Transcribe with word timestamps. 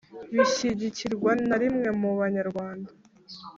bishyigikirwa 0.35 1.31
na 1.47 1.55
rimwe 1.61 1.89
mu 1.99 2.11
banyarwanda. 2.19 2.89